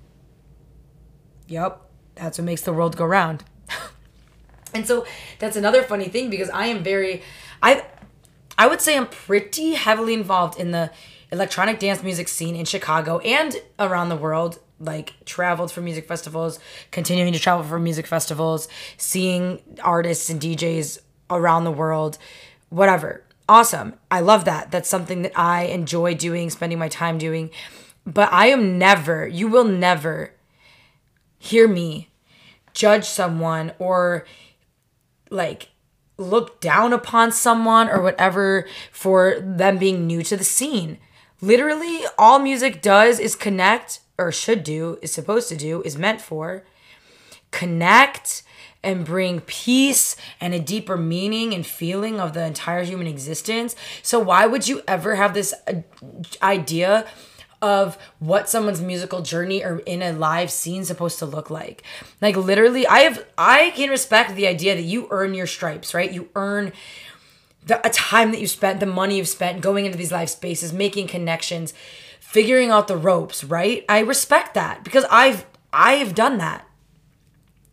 Yep, 1.48 1.80
that's 2.16 2.38
what 2.38 2.44
makes 2.44 2.62
the 2.62 2.72
world 2.72 2.96
go 2.96 3.04
round. 3.04 3.44
And 4.74 4.86
so 4.86 5.06
that's 5.38 5.56
another 5.56 5.82
funny 5.82 6.08
thing 6.08 6.30
because 6.30 6.50
I 6.50 6.66
am 6.66 6.82
very 6.82 7.22
I 7.62 7.84
I 8.58 8.66
would 8.66 8.80
say 8.80 8.96
I'm 8.96 9.06
pretty 9.06 9.74
heavily 9.74 10.14
involved 10.14 10.58
in 10.58 10.70
the 10.70 10.90
electronic 11.30 11.78
dance 11.78 12.02
music 12.02 12.28
scene 12.28 12.56
in 12.56 12.64
Chicago 12.64 13.18
and 13.18 13.56
around 13.78 14.08
the 14.08 14.16
world 14.16 14.58
like 14.78 15.14
traveled 15.24 15.72
for 15.72 15.80
music 15.80 16.06
festivals, 16.06 16.58
continuing 16.90 17.32
to 17.32 17.38
travel 17.38 17.64
for 17.64 17.78
music 17.78 18.06
festivals, 18.06 18.68
seeing 18.96 19.60
artists 19.82 20.28
and 20.28 20.40
DJs 20.40 20.98
around 21.30 21.64
the 21.64 21.70
world, 21.70 22.18
whatever. 22.68 23.22
Awesome. 23.48 23.94
I 24.10 24.20
love 24.20 24.44
that. 24.44 24.70
That's 24.70 24.88
something 24.88 25.22
that 25.22 25.32
I 25.38 25.64
enjoy 25.64 26.14
doing, 26.14 26.50
spending 26.50 26.78
my 26.78 26.88
time 26.88 27.16
doing. 27.16 27.50
But 28.04 28.32
I 28.32 28.48
am 28.48 28.78
never, 28.78 29.26
you 29.26 29.48
will 29.48 29.64
never 29.64 30.32
hear 31.38 31.68
me 31.68 32.08
judge 32.74 33.04
someone 33.04 33.72
or 33.78 34.26
like 35.30 35.68
look 36.18 36.60
down 36.60 36.92
upon 36.92 37.32
someone 37.32 37.88
or 37.88 38.00
whatever 38.00 38.66
for 38.90 39.38
them 39.40 39.78
being 39.78 40.06
new 40.06 40.22
to 40.22 40.36
the 40.36 40.44
scene. 40.44 40.98
Literally, 41.40 42.00
all 42.18 42.38
music 42.38 42.80
does 42.80 43.20
is 43.20 43.36
connect, 43.36 44.00
or 44.16 44.32
should 44.32 44.64
do, 44.64 44.98
is 45.02 45.12
supposed 45.12 45.48
to 45.50 45.56
do, 45.56 45.82
is 45.82 45.98
meant 45.98 46.20
for 46.20 46.64
connect 47.50 48.42
and 48.82 49.04
bring 49.04 49.40
peace 49.40 50.16
and 50.40 50.54
a 50.54 50.60
deeper 50.60 50.96
meaning 50.96 51.52
and 51.52 51.66
feeling 51.66 52.20
of 52.20 52.32
the 52.34 52.44
entire 52.44 52.84
human 52.84 53.06
existence. 53.06 53.74
So, 54.02 54.18
why 54.18 54.46
would 54.46 54.68
you 54.68 54.82
ever 54.86 55.16
have 55.16 55.34
this 55.34 55.52
uh, 55.66 55.82
idea 56.42 57.06
of 57.62 57.96
what 58.18 58.48
someone's 58.48 58.80
musical 58.80 59.22
journey 59.22 59.64
or 59.64 59.78
in 59.80 60.02
a 60.02 60.12
live 60.12 60.50
scene 60.50 60.84
supposed 60.84 61.18
to 61.18 61.26
look 61.26 61.50
like. 61.50 61.82
Like 62.20 62.36
literally, 62.36 62.86
I 62.86 63.00
have 63.00 63.24
I 63.36 63.72
can 63.74 63.90
respect 63.90 64.34
the 64.34 64.46
idea 64.46 64.74
that 64.74 64.82
you 64.82 65.08
earn 65.10 65.34
your 65.34 65.46
stripes, 65.46 65.94
right? 65.94 66.12
You 66.12 66.28
earn 66.34 66.72
the 67.64 67.84
a 67.86 67.90
time 67.90 68.30
that 68.32 68.40
you 68.40 68.46
spent, 68.46 68.80
the 68.80 68.86
money 68.86 69.16
you've 69.16 69.28
spent 69.28 69.60
going 69.60 69.86
into 69.86 69.98
these 69.98 70.12
live 70.12 70.30
spaces, 70.30 70.72
making 70.72 71.08
connections, 71.08 71.74
figuring 72.20 72.70
out 72.70 72.88
the 72.88 72.96
ropes, 72.96 73.44
right? 73.44 73.84
I 73.88 74.00
respect 74.00 74.54
that 74.54 74.84
because 74.84 75.04
I've 75.10 75.46
I've 75.72 76.14
done 76.14 76.38
that. 76.38 76.66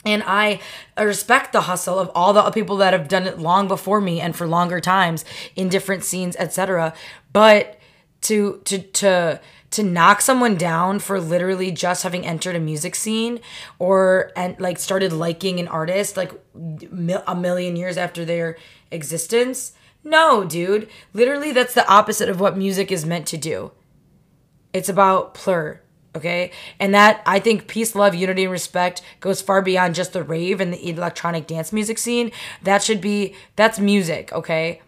And 0.05 0.21
I 0.25 0.59
respect 0.97 1.53
the 1.53 1.61
hustle 1.61 1.97
of 1.97 2.11
all 2.13 2.33
the 2.33 2.51
people 2.51 2.75
that 2.77 2.91
have 2.91 3.07
done 3.07 3.25
it 3.25 3.39
long 3.39 3.69
before 3.69 4.01
me 4.01 4.19
and 4.19 4.35
for 4.35 4.45
longer 4.45 4.81
times 4.81 5.23
in 5.55 5.69
different 5.69 6.03
scenes, 6.03 6.35
etc. 6.37 6.93
But 7.31 7.79
to 8.23 8.61
to 8.65 8.79
to 8.79 9.39
to 9.73 9.83
knock 9.83 10.21
someone 10.21 10.55
down 10.55 10.99
for 10.99 11.19
literally 11.19 11.71
just 11.71 12.03
having 12.03 12.25
entered 12.25 12.55
a 12.55 12.59
music 12.59 12.95
scene 12.95 13.39
or 13.79 14.31
and 14.35 14.59
like 14.59 14.79
started 14.79 15.11
liking 15.11 15.59
an 15.59 15.67
artist 15.67 16.15
like 16.15 16.31
a 16.55 17.35
million 17.35 17.75
years 17.75 17.97
after 17.97 18.23
their 18.23 18.57
existence? 18.91 19.73
No 20.03 20.43
dude. 20.43 20.87
Literally 21.13 21.51
that's 21.51 21.73
the 21.73 21.87
opposite 21.91 22.29
of 22.29 22.39
what 22.39 22.57
music 22.57 22.91
is 22.91 23.05
meant 23.05 23.27
to 23.27 23.37
do. 23.37 23.71
It's 24.71 24.89
about 24.89 25.33
plur 25.33 25.79
okay? 26.15 26.51
And 26.79 26.93
that 26.93 27.23
i 27.25 27.39
think 27.39 27.67
peace 27.67 27.95
love 27.95 28.13
unity 28.13 28.43
and 28.43 28.51
respect 28.51 29.01
goes 29.19 29.41
far 29.41 29.63
beyond 29.63 29.95
just 29.95 30.13
the 30.13 30.21
rave 30.21 30.61
and 30.61 30.71
the 30.71 30.89
electronic 30.89 31.47
dance 31.47 31.73
music 31.73 31.97
scene. 31.97 32.31
That 32.61 32.83
should 32.83 33.01
be 33.01 33.33
that's 33.55 33.79
music 33.79 34.31
okay 34.31 34.82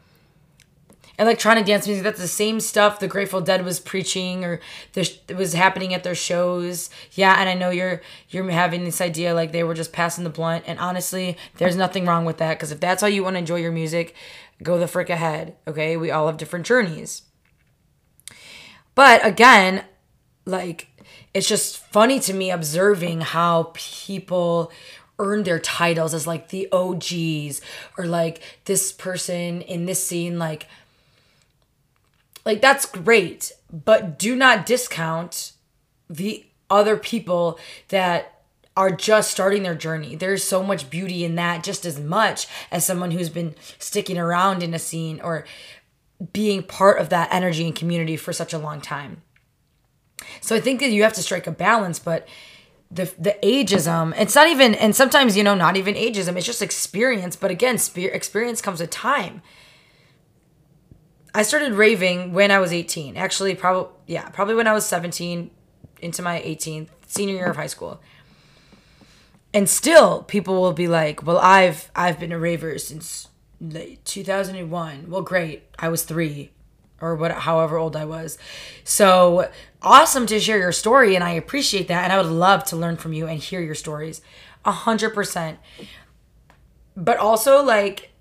electronic 1.17 1.65
dance 1.65 1.87
music 1.87 2.03
that's 2.03 2.19
the 2.19 2.27
same 2.27 2.59
stuff 2.59 2.99
the 2.99 3.07
grateful 3.07 3.41
dead 3.41 3.63
was 3.63 3.79
preaching 3.79 4.43
or 4.43 4.59
this 4.93 5.19
was 5.35 5.53
happening 5.53 5.93
at 5.93 6.03
their 6.03 6.15
shows. 6.15 6.89
Yeah 7.11 7.35
and 7.39 7.49
i 7.49 7.53
know 7.53 7.69
you're 7.69 8.01
you're 8.29 8.49
having 8.49 8.83
this 8.83 9.01
idea 9.01 9.33
like 9.33 9.51
they 9.51 9.63
were 9.63 9.73
just 9.73 9.93
passing 9.93 10.23
the 10.23 10.29
blunt 10.29 10.63
and 10.67 10.79
honestly 10.79 11.37
there's 11.57 11.75
nothing 11.75 12.05
wrong 12.05 12.25
with 12.25 12.37
that 12.37 12.55
because 12.57 12.71
if 12.71 12.79
that's 12.79 13.01
how 13.01 13.07
you 13.07 13.23
want 13.23 13.35
to 13.35 13.39
enjoy 13.39 13.57
your 13.57 13.71
music 13.71 14.15
go 14.63 14.77
the 14.77 14.87
frick 14.87 15.09
ahead 15.09 15.55
okay? 15.67 15.97
We 15.97 16.11
all 16.11 16.27
have 16.27 16.37
different 16.37 16.65
journeys. 16.65 17.23
But 18.93 19.25
again 19.25 19.83
like 20.45 20.87
it's 21.33 21.47
just 21.47 21.77
funny 21.77 22.19
to 22.21 22.33
me 22.33 22.51
observing 22.51 23.21
how 23.21 23.71
people 23.73 24.71
earn 25.19 25.43
their 25.43 25.59
titles 25.59 26.13
as 26.13 26.27
like 26.27 26.49
the 26.49 26.67
OGs 26.71 27.61
or 27.97 28.05
like 28.05 28.41
this 28.65 28.91
person 28.91 29.61
in 29.61 29.85
this 29.85 30.05
scene 30.05 30.37
like 30.37 30.67
like 32.45 32.61
that's 32.61 32.85
great, 32.85 33.51
but 33.71 34.19
do 34.19 34.35
not 34.35 34.65
discount 34.65 35.53
the 36.09 36.45
other 36.69 36.97
people 36.97 37.59
that 37.89 38.43
are 38.77 38.91
just 38.91 39.31
starting 39.31 39.63
their 39.63 39.75
journey. 39.75 40.15
There's 40.15 40.43
so 40.43 40.61
much 40.61 40.89
beauty 40.89 41.23
in 41.23 41.35
that 41.35 41.63
just 41.63 41.85
as 41.85 41.99
much 41.99 42.47
as 42.71 42.85
someone 42.85 43.11
who's 43.11 43.29
been 43.29 43.55
sticking 43.79 44.17
around 44.17 44.61
in 44.61 44.73
a 44.73 44.79
scene 44.79 45.21
or 45.21 45.45
being 46.33 46.61
part 46.61 46.99
of 46.99 47.09
that 47.09 47.33
energy 47.33 47.65
and 47.65 47.75
community 47.75 48.17
for 48.17 48.33
such 48.33 48.53
a 48.53 48.57
long 48.57 48.81
time. 48.81 49.21
So 50.41 50.55
I 50.55 50.59
think 50.59 50.79
that 50.81 50.91
you 50.91 51.03
have 51.03 51.13
to 51.13 51.23
strike 51.23 51.47
a 51.47 51.51
balance, 51.51 51.99
but 51.99 52.27
the 52.91 53.13
the 53.17 53.37
ageism, 53.43 54.13
it's 54.19 54.35
not 54.35 54.47
even 54.47 54.75
and 54.75 54.95
sometimes 54.95 55.35
you 55.35 55.43
know 55.43 55.55
not 55.55 55.77
even 55.77 55.95
ageism, 55.95 56.37
it's 56.37 56.45
just 56.45 56.61
experience, 56.61 57.35
but 57.35 57.51
again, 57.51 57.77
experience 57.95 58.61
comes 58.61 58.79
with 58.79 58.89
time. 58.89 59.41
I 61.35 61.41
started 61.41 61.73
raving 61.73 62.31
when 62.31 62.49
I 62.49 62.59
was 62.59 62.71
18. 62.71 63.17
Actually, 63.17 63.55
probably 63.55 63.91
yeah, 64.07 64.29
probably 64.29 64.55
when 64.55 64.67
I 64.67 64.73
was 64.73 64.85
17 64.85 65.51
into 66.01 66.21
my 66.21 66.39
18th 66.39 66.87
senior 67.07 67.35
year 67.35 67.49
of 67.49 67.57
high 67.57 67.67
school. 67.67 67.99
And 69.53 69.69
still 69.69 70.23
people 70.23 70.61
will 70.61 70.71
be 70.71 70.87
like, 70.87 71.25
"Well, 71.25 71.37
I've 71.37 71.91
I've 71.93 72.19
been 72.19 72.31
a 72.31 72.39
raver 72.39 72.77
since 72.79 73.27
2001." 74.05 75.09
Well, 75.09 75.21
great. 75.21 75.63
I 75.77 75.89
was 75.89 76.03
3 76.03 76.51
or 77.01 77.15
what 77.15 77.31
however 77.31 77.75
old 77.75 77.97
I 77.97 78.05
was. 78.05 78.37
So, 78.85 79.51
awesome 79.81 80.25
to 80.27 80.39
share 80.39 80.57
your 80.57 80.71
story 80.71 81.15
and 81.15 81.23
I 81.23 81.31
appreciate 81.31 81.89
that 81.89 82.05
and 82.05 82.13
I 82.13 82.17
would 82.17 82.31
love 82.31 82.63
to 82.65 82.77
learn 82.77 82.95
from 82.95 83.11
you 83.11 83.27
and 83.27 83.39
hear 83.39 83.59
your 83.59 83.75
stories. 83.75 84.21
100%. 84.65 85.57
But 86.95 87.17
also 87.17 87.61
like 87.61 88.11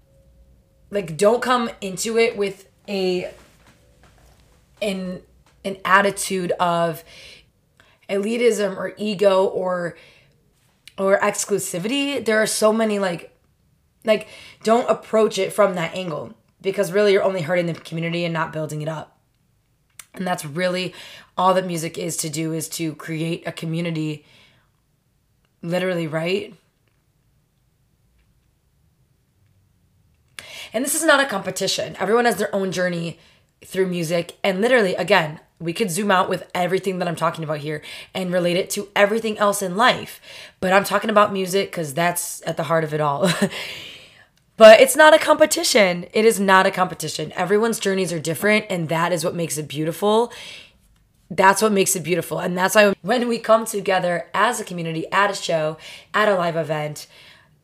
like 0.90 1.16
don't 1.16 1.42
come 1.42 1.70
into 1.80 2.18
it 2.18 2.36
with 2.36 2.68
a 2.88 3.32
an 4.82 5.20
an 5.64 5.78
attitude 5.84 6.52
of 6.52 7.02
elitism 8.08 8.76
or 8.76 8.94
ego 8.96 9.44
or 9.44 9.96
or 10.98 11.18
exclusivity. 11.18 12.24
There 12.24 12.40
are 12.40 12.46
so 12.46 12.72
many 12.72 12.98
like 12.98 13.36
like 14.04 14.28
don't 14.62 14.88
approach 14.88 15.38
it 15.38 15.52
from 15.52 15.74
that 15.74 15.94
angle 15.94 16.34
because 16.60 16.92
really 16.92 17.12
you're 17.12 17.22
only 17.22 17.42
hurting 17.42 17.66
the 17.66 17.74
community 17.74 18.24
and 18.24 18.32
not 18.32 18.52
building 18.52 18.82
it 18.82 18.88
up. 18.88 19.18
And 20.14 20.26
that's 20.26 20.44
really 20.44 20.94
all 21.36 21.54
that 21.54 21.66
music 21.66 21.98
is 21.98 22.16
to 22.18 22.28
do 22.28 22.52
is 22.52 22.68
to 22.70 22.94
create 22.94 23.46
a 23.46 23.52
community 23.52 24.24
literally 25.62 26.06
right 26.06 26.54
And 30.74 30.84
this 30.84 30.96
is 30.96 31.04
not 31.04 31.20
a 31.20 31.26
competition. 31.26 31.96
Everyone 32.00 32.24
has 32.24 32.36
their 32.36 32.54
own 32.54 32.72
journey 32.72 33.18
through 33.64 33.86
music. 33.86 34.36
And 34.42 34.60
literally, 34.60 34.96
again, 34.96 35.38
we 35.60 35.72
could 35.72 35.90
zoom 35.90 36.10
out 36.10 36.28
with 36.28 36.50
everything 36.52 36.98
that 36.98 37.06
I'm 37.06 37.16
talking 37.16 37.44
about 37.44 37.58
here 37.58 37.80
and 38.12 38.32
relate 38.32 38.56
it 38.56 38.70
to 38.70 38.88
everything 38.96 39.38
else 39.38 39.62
in 39.62 39.76
life. 39.76 40.20
But 40.60 40.72
I'm 40.72 40.84
talking 40.84 41.10
about 41.10 41.32
music 41.32 41.70
because 41.70 41.94
that's 41.94 42.42
at 42.44 42.56
the 42.56 42.64
heart 42.64 42.82
of 42.82 42.92
it 42.92 43.00
all. 43.00 43.30
but 44.56 44.80
it's 44.80 44.96
not 44.96 45.14
a 45.14 45.18
competition. 45.18 46.06
It 46.12 46.24
is 46.24 46.40
not 46.40 46.66
a 46.66 46.72
competition. 46.72 47.32
Everyone's 47.32 47.78
journeys 47.78 48.12
are 48.12 48.18
different, 48.18 48.66
and 48.68 48.88
that 48.88 49.12
is 49.12 49.24
what 49.24 49.34
makes 49.34 49.56
it 49.56 49.68
beautiful. 49.68 50.32
That's 51.30 51.62
what 51.62 51.72
makes 51.72 51.94
it 51.96 52.02
beautiful. 52.02 52.40
And 52.40 52.58
that's 52.58 52.74
why 52.74 52.94
when 53.02 53.28
we 53.28 53.38
come 53.38 53.64
together 53.64 54.28
as 54.34 54.60
a 54.60 54.64
community 54.64 55.10
at 55.12 55.30
a 55.30 55.34
show, 55.34 55.78
at 56.12 56.28
a 56.28 56.34
live 56.34 56.56
event, 56.56 57.06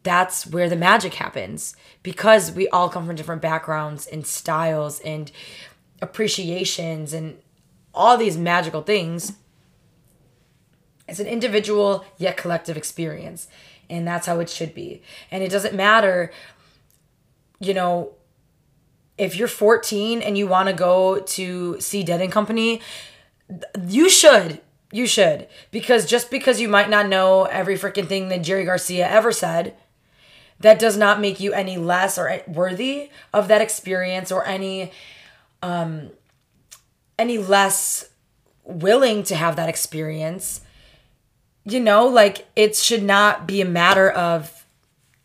that's 0.03 0.47
where 0.47 0.69
the 0.69 0.77
magic 0.77 1.15
happens 1.15 1.77
because 2.03 2.53
we 2.53 2.69
all 2.69 2.89
come 2.89 3.07
from 3.07 3.17
different 3.17 3.43
backgrounds 3.43 4.07
and 4.07 4.27
styles 4.27 5.01
and 5.01 5.31
appreciations 6.01 7.13
and 7.13 7.39
all 7.93 8.17
these 8.17 8.39
magical 8.39 8.83
things. 8.83 9.35
It's 11.07 11.21
an 11.21 11.27
individual 11.27 12.05
yet 12.17 12.37
collective 12.37 12.77
experience. 12.77 13.49
And 13.91 14.07
that's 14.07 14.27
how 14.27 14.39
it 14.39 14.49
should 14.49 14.73
be. 14.73 15.03
And 15.31 15.43
it 15.43 15.51
doesn't 15.51 15.75
matter, 15.75 16.33
you 17.59 17.75
know, 17.75 18.13
if 19.19 19.37
you're 19.37 19.49
14 19.49 20.23
and 20.23 20.39
you 20.39 20.47
want 20.47 20.69
to 20.69 20.75
go 20.75 21.21
to 21.21 21.81
see 21.81 22.03
Dead 22.05 22.21
and 22.21 22.33
Company, 22.33 22.81
you 23.87 24.09
should. 24.09 24.61
You 24.93 25.07
should. 25.07 25.49
Because 25.71 26.07
just 26.07 26.31
because 26.31 26.61
you 26.61 26.69
might 26.69 26.89
not 26.89 27.09
know 27.09 27.45
every 27.45 27.77
freaking 27.77 28.07
thing 28.07 28.29
that 28.29 28.43
Jerry 28.43 28.65
Garcia 28.65 29.07
ever 29.09 29.33
said, 29.33 29.75
that 30.61 30.79
does 30.79 30.97
not 30.97 31.21
make 31.21 31.41
you 31.41 31.53
any 31.53 31.77
less 31.77 32.19
or 32.19 32.43
worthy 32.47 33.11
of 33.33 33.49
that 33.49 33.61
experience 33.61 34.31
or 34.31 34.47
any 34.47 34.93
um 35.63 36.11
any 37.19 37.39
less 37.39 38.11
willing 38.65 39.23
to 39.25 39.35
have 39.35 39.57
that 39.57 39.69
experience. 39.69 40.61
You 41.65 41.81
know 41.81 42.07
like 42.07 42.47
it 42.57 42.77
should 42.77 43.03
not 43.03 43.47
be 43.47 43.61
a 43.61 43.67
matter 43.67 44.11
of 44.11 44.65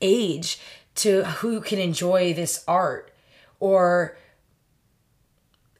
age 0.01 0.59
to 0.95 1.23
who 1.23 1.61
can 1.61 1.79
enjoy 1.79 2.33
this 2.33 2.63
art 2.67 3.13
or 3.59 4.17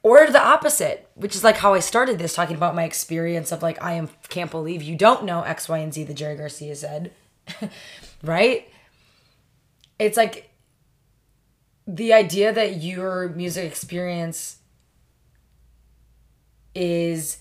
or 0.03 0.27
the 0.27 0.41
opposite 0.41 1.09
which 1.15 1.35
is 1.35 1.43
like 1.43 1.57
how 1.57 1.74
i 1.74 1.79
started 1.79 2.17
this 2.17 2.33
talking 2.33 2.55
about 2.55 2.75
my 2.75 2.83
experience 2.83 3.51
of 3.51 3.62
like 3.62 3.81
i 3.83 3.93
am 3.93 4.09
can't 4.29 4.51
believe 4.51 4.81
you 4.81 4.95
don't 4.95 5.25
know 5.25 5.41
x 5.43 5.67
y 5.67 5.79
and 5.79 5.93
z 5.93 6.03
the 6.03 6.13
jerry 6.13 6.35
garcia 6.35 6.75
said. 6.75 7.12
Right 8.24 8.67
it's 10.00 10.18
like 10.18 10.50
the 11.88 12.14
idea 12.14 12.52
that 12.52 12.82
your 12.82 13.30
music 13.30 13.66
experience 13.66 14.58
is 16.74 17.38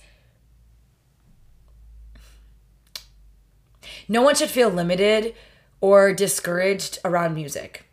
no 4.08 4.22
one 4.22 4.34
should 4.34 4.50
feel 4.50 4.68
limited 4.68 5.34
or 5.80 6.12
discouraged 6.12 6.98
around 7.04 7.34
music. 7.34 7.86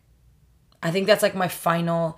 I 0.84 0.92
think 0.92 1.08
that's 1.08 1.24
like 1.24 1.36
my 1.36 1.48
final 1.48 2.18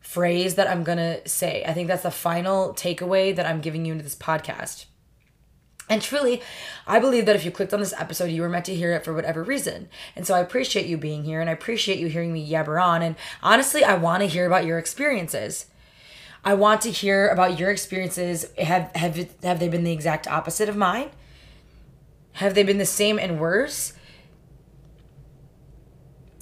phrase 0.00 0.54
that 0.54 0.68
I'm 0.68 0.84
gonna 0.84 1.26
say. 1.26 1.64
I 1.66 1.72
think 1.72 1.88
that's 1.88 2.02
the 2.02 2.10
final 2.10 2.74
takeaway 2.74 3.34
that 3.34 3.46
I'm 3.46 3.60
giving 3.60 3.84
you 3.84 3.92
into 3.92 4.04
this 4.04 4.14
podcast. 4.14 4.86
And 5.88 6.00
truly, 6.00 6.40
I 6.86 6.98
believe 6.98 7.26
that 7.26 7.36
if 7.36 7.44
you 7.44 7.50
clicked 7.50 7.74
on 7.74 7.80
this 7.80 7.92
episode, 7.98 8.30
you 8.30 8.40
were 8.40 8.48
meant 8.48 8.64
to 8.66 8.74
hear 8.74 8.92
it 8.92 9.04
for 9.04 9.12
whatever 9.12 9.42
reason. 9.42 9.88
And 10.16 10.26
so 10.26 10.34
I 10.34 10.40
appreciate 10.40 10.86
you 10.86 10.96
being 10.96 11.24
here 11.24 11.40
and 11.40 11.50
I 11.50 11.52
appreciate 11.52 11.98
you 11.98 12.06
hearing 12.06 12.32
me 12.32 12.48
yabber 12.48 12.82
on. 12.82 13.02
And 13.02 13.16
honestly, 13.42 13.84
I 13.84 13.94
want 13.96 14.22
to 14.22 14.26
hear 14.26 14.46
about 14.46 14.64
your 14.64 14.78
experiences. 14.78 15.66
I 16.42 16.54
want 16.54 16.80
to 16.82 16.90
hear 16.90 17.28
about 17.28 17.58
your 17.58 17.70
experiences. 17.70 18.46
Have 18.58 18.94
have 18.94 19.16
have 19.42 19.60
they 19.60 19.68
been 19.68 19.84
the 19.84 19.92
exact 19.92 20.26
opposite 20.26 20.68
of 20.68 20.76
mine? 20.76 21.10
Have 22.32 22.54
they 22.54 22.62
been 22.62 22.78
the 22.78 22.86
same 22.86 23.18
and 23.18 23.40
worse? 23.40 23.94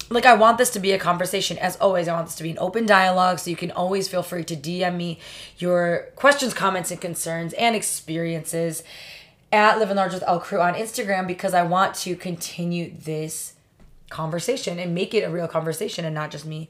Like 0.09 0.25
I 0.25 0.33
want 0.35 0.57
this 0.57 0.69
to 0.71 0.79
be 0.79 0.91
a 0.91 0.99
conversation. 0.99 1.57
As 1.57 1.77
always, 1.77 2.07
I 2.07 2.13
want 2.13 2.27
this 2.27 2.35
to 2.35 2.43
be 2.43 2.51
an 2.51 2.59
open 2.59 2.85
dialogue 2.85 3.39
so 3.39 3.49
you 3.49 3.55
can 3.55 3.71
always 3.71 4.07
feel 4.07 4.23
free 4.23 4.43
to 4.43 4.55
DM 4.55 4.95
me 4.95 5.19
your 5.57 6.09
questions, 6.15 6.53
comments, 6.53 6.91
and 6.91 6.99
concerns 6.99 7.53
and 7.53 7.75
experiences 7.75 8.83
at 9.53 9.77
Living 9.77 9.95
Large 9.95 10.15
with 10.15 10.23
L 10.25 10.41
Cruu 10.41 10.59
on 10.59 10.73
Instagram 10.73 11.27
because 11.27 11.53
I 11.53 11.61
want 11.61 11.93
to 11.97 12.15
continue 12.15 12.91
this 12.91 13.53
conversation 14.09 14.79
and 14.79 14.95
make 14.95 15.13
it 15.13 15.21
a 15.21 15.29
real 15.29 15.47
conversation 15.47 16.03
and 16.03 16.15
not 16.15 16.31
just 16.31 16.45
me 16.45 16.69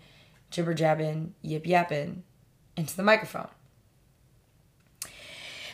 jibber 0.52 0.74
jabbing, 0.74 1.34
yip 1.42 1.66
yapping 1.66 2.24
into 2.76 2.96
the 2.96 3.02
microphone. 3.02 3.48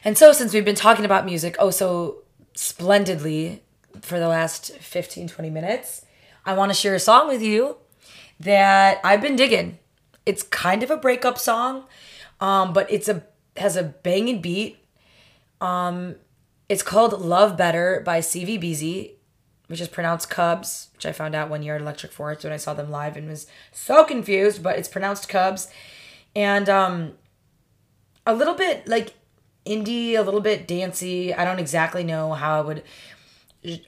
And 0.05 0.17
so, 0.17 0.31
since 0.31 0.53
we've 0.53 0.63
been 0.63 0.75
talking 0.75 1.03
about 1.03 1.25
music 1.25 1.55
oh 1.59 1.71
so 1.71 2.23
splendidly 2.53 3.63
for 4.01 4.19
the 4.19 4.27
last 4.27 4.71
15, 4.75 5.27
20 5.27 5.49
minutes, 5.49 6.05
I 6.45 6.53
want 6.53 6.69
to 6.69 6.75
share 6.75 6.93
a 6.93 6.99
song 6.99 7.27
with 7.27 7.41
you 7.41 7.77
that 8.39 9.01
I've 9.03 9.21
been 9.21 9.35
digging. 9.35 9.79
It's 10.27 10.43
kind 10.43 10.83
of 10.83 10.91
a 10.91 10.97
breakup 10.97 11.39
song, 11.39 11.85
um, 12.39 12.71
but 12.71 12.89
it's 12.91 13.09
a 13.09 13.23
has 13.57 13.75
a 13.75 13.83
banging 13.83 14.41
beat. 14.41 14.77
Um, 15.59 16.15
it's 16.69 16.83
called 16.83 17.19
Love 17.19 17.57
Better 17.57 18.01
by 18.05 18.19
CVBZ, 18.19 19.11
which 19.67 19.81
is 19.81 19.87
pronounced 19.87 20.29
Cubs, 20.29 20.89
which 20.93 21.05
I 21.05 21.11
found 21.11 21.35
out 21.35 21.49
one 21.49 21.63
year 21.63 21.75
at 21.75 21.81
Electric 21.81 22.11
Forest 22.11 22.43
when 22.43 22.53
I 22.53 22.57
saw 22.57 22.75
them 22.75 22.91
live 22.91 23.17
and 23.17 23.27
was 23.27 23.47
so 23.71 24.05
confused, 24.05 24.61
but 24.61 24.77
it's 24.77 24.87
pronounced 24.87 25.27
Cubs. 25.27 25.69
And 26.35 26.69
um, 26.69 27.13
a 28.25 28.35
little 28.35 28.53
bit 28.53 28.87
like 28.87 29.15
indie, 29.65 30.13
a 30.13 30.21
little 30.21 30.41
bit 30.41 30.67
dancey. 30.67 31.33
I 31.33 31.43
don't 31.43 31.59
exactly 31.59 32.03
know 32.03 32.33
how 32.33 32.59
I 32.59 32.61
would 32.61 32.83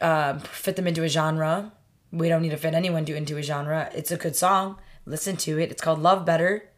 uh, 0.01 0.39
fit 0.39 0.75
them 0.75 0.87
into 0.87 1.03
a 1.03 1.07
genre. 1.07 1.71
We 2.11 2.29
don't 2.29 2.41
need 2.41 2.49
to 2.49 2.57
fit 2.57 2.73
anyone 2.73 3.07
into 3.07 3.37
a 3.37 3.43
genre. 3.43 3.89
It's 3.93 4.11
a 4.11 4.17
good 4.17 4.35
song. 4.35 4.77
Listen 5.05 5.37
to 5.37 5.59
it. 5.59 5.71
It's 5.71 5.81
called 5.81 5.99
Love 5.99 6.25
Better 6.25 6.69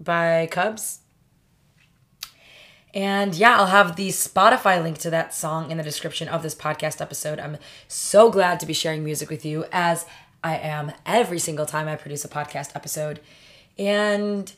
by 0.00 0.48
Cubs. 0.50 1.00
And 2.94 3.34
yeah, 3.34 3.58
I'll 3.58 3.66
have 3.66 3.96
the 3.96 4.10
Spotify 4.10 4.80
link 4.80 4.98
to 4.98 5.10
that 5.10 5.34
song 5.34 5.72
in 5.72 5.78
the 5.78 5.82
description 5.82 6.28
of 6.28 6.44
this 6.44 6.54
podcast 6.54 7.00
episode. 7.00 7.40
I'm 7.40 7.58
so 7.88 8.30
glad 8.30 8.60
to 8.60 8.66
be 8.66 8.72
sharing 8.72 9.02
music 9.02 9.28
with 9.28 9.44
you 9.44 9.64
as 9.72 10.06
I 10.44 10.56
am 10.58 10.92
every 11.04 11.40
single 11.40 11.66
time 11.66 11.88
I 11.88 11.96
produce 11.96 12.24
a 12.24 12.28
podcast 12.28 12.76
episode. 12.76 13.18
And 13.76 14.52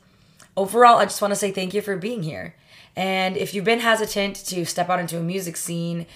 overall, 0.54 0.98
I 0.98 1.06
just 1.06 1.22
want 1.22 1.32
to 1.32 1.36
say 1.36 1.50
thank 1.50 1.72
you 1.72 1.80
for 1.80 1.96
being 1.96 2.22
here. 2.22 2.54
And 2.94 3.38
if 3.38 3.54
you've 3.54 3.64
been 3.64 3.80
hesitant 3.80 4.36
to 4.46 4.66
step 4.66 4.90
out 4.90 5.00
into 5.00 5.18
a 5.18 5.22
music 5.22 5.56
scene 5.56 6.06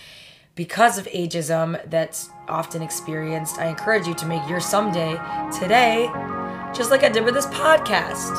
because 0.54 0.98
of 0.98 1.06
ageism 1.06 1.80
that's 1.88 2.28
often 2.48 2.82
experienced, 2.82 3.58
I 3.58 3.68
encourage 3.68 4.06
you 4.06 4.14
to 4.14 4.26
make 4.26 4.46
your 4.46 4.60
someday 4.60 5.12
today, 5.58 6.10
just 6.74 6.90
like 6.90 7.02
I 7.02 7.08
did 7.08 7.24
with 7.24 7.34
this 7.34 7.46
podcast. 7.46 8.36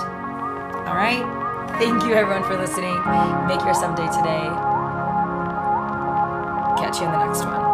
All 0.87 0.95
right? 0.95 1.40
Thank 1.79 2.03
you, 2.03 2.13
everyone, 2.13 2.43
for 2.43 2.57
listening. 2.57 2.95
Make 3.47 3.61
your 3.61 3.73
someday 3.73 4.07
today. 4.07 4.47
Catch 6.77 6.99
you 6.99 7.05
in 7.05 7.11
the 7.11 7.25
next 7.25 7.43
one. 7.45 7.70